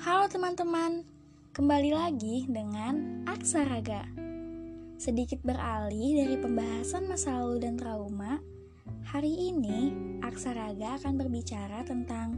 [0.00, 1.04] Halo teman-teman,
[1.52, 4.08] kembali lagi dengan Aksaraga.
[4.96, 8.40] Sedikit beralih dari pembahasan masa lalu dan trauma,
[9.04, 9.92] hari ini
[10.24, 12.32] Aksaraga akan berbicara tentang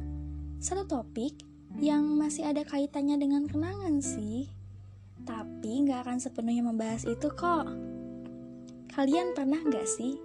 [0.58, 1.38] satu topik
[1.78, 4.50] yang masih ada kaitannya dengan kenangan sih.
[5.22, 7.70] Tapi nggak akan sepenuhnya membahas itu kok.
[8.90, 10.18] Kalian pernah nggak sih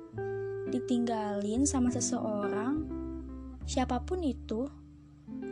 [0.74, 2.82] ditinggalin sama seseorang,
[3.70, 4.66] siapa pun itu,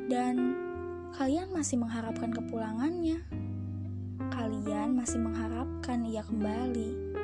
[0.09, 0.64] dan
[1.15, 3.23] kalian masih mengharapkan kepulangannya.
[4.35, 7.15] Kalian masih mengharapkan ia kembali.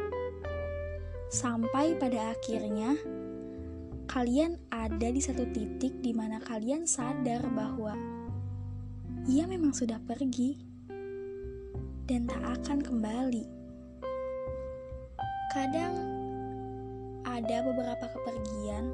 [1.28, 2.96] Sampai pada akhirnya,
[4.08, 7.92] kalian ada di satu titik di mana kalian sadar bahwa
[9.28, 10.56] ia memang sudah pergi
[12.08, 13.44] dan tak akan kembali.
[15.52, 15.96] Kadang
[17.28, 18.88] ada beberapa kepergian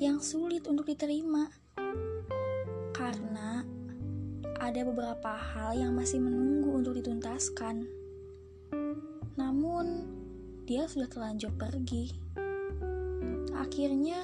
[0.00, 1.52] yang sulit untuk diterima
[2.96, 3.79] karena
[4.60, 7.88] ada beberapa hal yang masih menunggu untuk dituntaskan.
[9.40, 10.04] Namun,
[10.68, 12.12] dia sudah terlanjur pergi.
[13.56, 14.20] Akhirnya,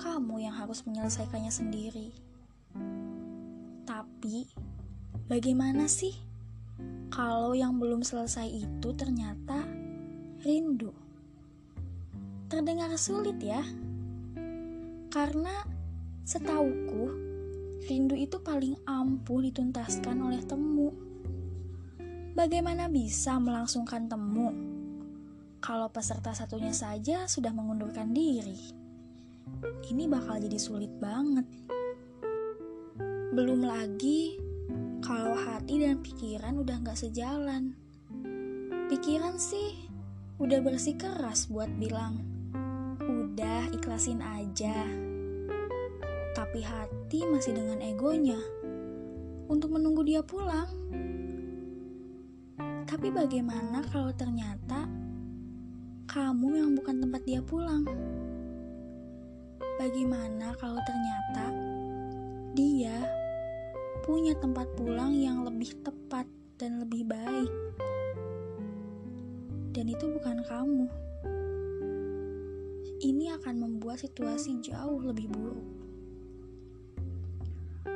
[0.00, 2.08] kamu yang harus menyelesaikannya sendiri.
[3.84, 4.48] Tapi,
[5.28, 6.16] bagaimana sih
[7.12, 9.68] kalau yang belum selesai itu ternyata
[10.40, 10.96] rindu?
[12.48, 13.60] Terdengar sulit ya,
[15.12, 15.68] karena
[16.24, 17.23] setauku
[17.84, 20.88] rindu itu paling ampuh dituntaskan oleh temu.
[22.32, 24.48] Bagaimana bisa melangsungkan temu
[25.60, 28.56] kalau peserta satunya saja sudah mengundurkan diri?
[29.84, 31.44] Ini bakal jadi sulit banget.
[33.36, 34.40] Belum lagi
[35.04, 37.76] kalau hati dan pikiran udah gak sejalan.
[38.88, 39.76] Pikiran sih
[40.40, 42.18] udah bersih keras buat bilang,
[43.04, 45.13] udah ikhlasin aja
[46.34, 48.36] tapi hati masih dengan egonya
[49.46, 50.66] untuk menunggu dia pulang.
[52.90, 54.90] Tapi bagaimana kalau ternyata
[56.10, 57.86] kamu yang bukan tempat dia pulang?
[59.78, 61.54] Bagaimana kalau ternyata
[62.58, 62.98] dia
[64.02, 66.26] punya tempat pulang yang lebih tepat
[66.58, 67.52] dan lebih baik?
[69.70, 70.86] Dan itu bukan kamu.
[73.02, 75.84] Ini akan membuat situasi jauh lebih buruk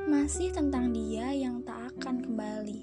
[0.08, 2.80] masih tentang dia yang tak akan kembali.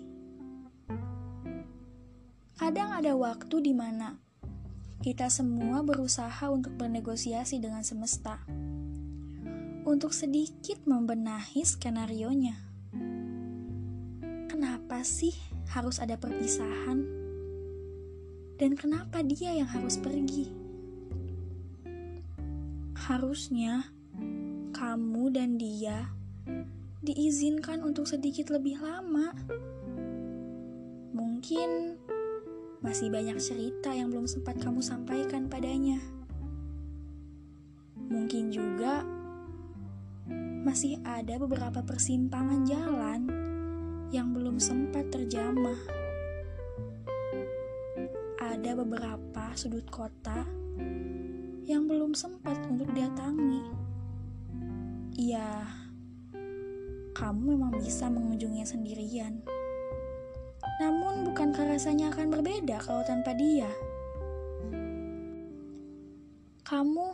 [2.54, 4.22] Kadang ada waktu di mana
[5.02, 8.46] kita semua berusaha untuk bernegosiasi dengan semesta,
[9.90, 12.62] untuk sedikit membenahi skenario-nya.
[14.46, 15.34] Kenapa sih
[15.74, 17.02] harus ada perpisahan?
[18.62, 20.54] Dan kenapa dia yang harus pergi?
[22.94, 23.90] Harusnya
[24.78, 26.14] kamu dan dia
[27.06, 29.30] diizinkan untuk sedikit lebih lama.
[31.14, 32.02] Mungkin
[32.82, 36.02] masih banyak cerita yang belum sempat kamu sampaikan padanya.
[38.10, 39.06] Mungkin juga
[40.66, 43.22] masih ada beberapa persimpangan jalan
[44.10, 45.78] yang belum sempat terjamah.
[48.42, 50.42] Ada beberapa sudut kota
[51.70, 53.66] yang belum sempat untuk datangi.
[55.16, 55.85] Iya,
[57.16, 59.40] kamu memang bisa mengunjunginya sendirian.
[60.84, 63.72] Namun, bukankah rasanya akan berbeda kalau tanpa dia?
[66.68, 67.08] Kamu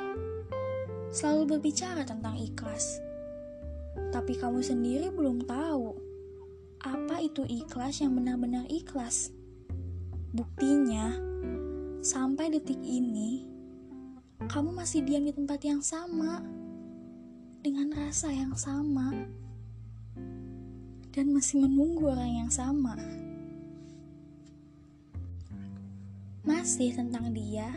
[1.13, 2.97] selalu berbicara tentang ikhlas,
[4.09, 5.93] tapi kamu sendiri belum tahu
[6.81, 9.29] apa itu ikhlas yang benar-benar ikhlas.
[10.33, 11.13] Buktinya,
[12.01, 13.45] sampai detik ini,
[14.49, 16.41] kamu masih diam di tempat yang sama
[17.61, 19.13] dengan rasa yang sama
[21.11, 22.95] dan masih menunggu orang yang sama.
[26.47, 27.67] Masih tentang dia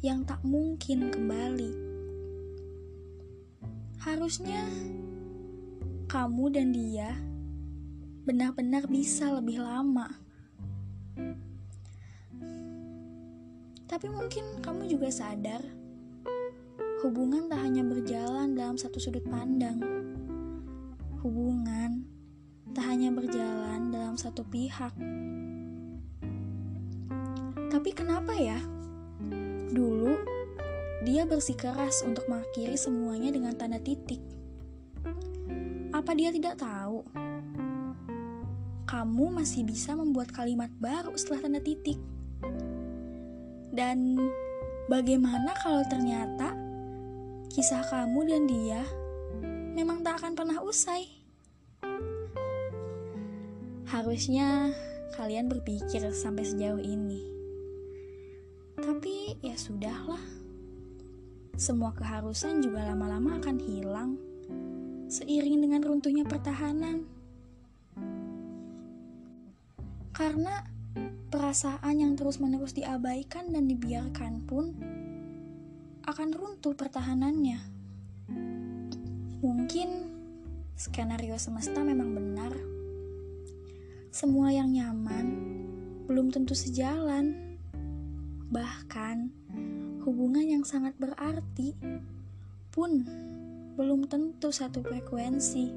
[0.00, 1.74] yang tak mungkin kembali.
[4.00, 4.64] Harusnya
[6.08, 7.10] kamu dan dia
[8.24, 10.08] benar-benar bisa lebih lama.
[13.90, 15.60] Tapi mungkin kamu juga sadar
[17.02, 19.82] hubungan tak hanya berjalan dalam satu sudut pandang.
[21.20, 22.19] Hubungan
[22.70, 24.94] tak hanya berjalan dalam satu pihak.
[27.70, 28.58] Tapi kenapa ya?
[29.70, 30.14] Dulu
[31.06, 34.20] dia bersikeras untuk mengakhiri semuanya dengan tanda titik.
[35.90, 37.06] Apa dia tidak tahu?
[38.86, 41.98] Kamu masih bisa membuat kalimat baru setelah tanda titik.
[43.70, 44.18] Dan
[44.90, 46.58] bagaimana kalau ternyata
[47.50, 48.82] kisah kamu dan dia
[49.78, 51.19] memang tak akan pernah usai?
[53.90, 54.70] Harusnya
[55.18, 57.26] kalian berpikir sampai sejauh ini.
[58.78, 60.22] Tapi ya sudahlah.
[61.58, 64.16] Semua keharusan juga lama-lama akan hilang
[65.10, 67.02] seiring dengan runtuhnya pertahanan.
[70.14, 70.62] Karena
[71.34, 74.70] perasaan yang terus-menerus diabaikan dan dibiarkan pun
[76.06, 77.58] akan runtuh pertahanannya.
[79.42, 79.88] Mungkin
[80.78, 82.79] skenario semesta memang benar.
[84.20, 85.32] Semua yang nyaman
[86.04, 87.56] belum tentu sejalan.
[88.52, 89.16] Bahkan
[90.04, 91.72] hubungan yang sangat berarti
[92.68, 93.00] pun
[93.80, 95.72] belum tentu satu frekuensi.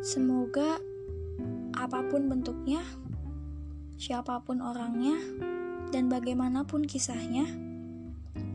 [0.00, 0.80] Semoga
[1.76, 2.80] apa pun bentuknya,
[4.00, 5.20] siapa pun orangnya,
[5.92, 7.44] dan bagaimanapun kisahnya,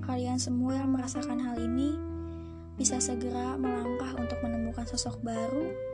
[0.02, 1.94] kalian semua yang merasakan hal ini
[2.74, 5.93] bisa segera melangkah untuk menemukan sosok baru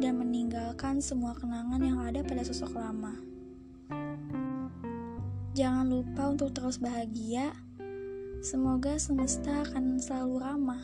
[0.00, 3.20] dan meninggalkan semua kenangan yang ada pada sosok lama.
[5.52, 7.52] Jangan lupa untuk terus bahagia.
[8.40, 10.80] Semoga semesta akan selalu ramah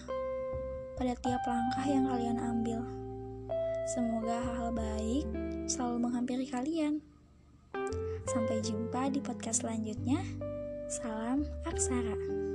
[1.01, 2.81] pada tiap langkah yang kalian ambil.
[3.89, 5.25] Semoga hal-hal baik
[5.65, 7.01] selalu menghampiri kalian.
[8.29, 10.21] Sampai jumpa di podcast selanjutnya.
[10.93, 12.46] Salam Aksara.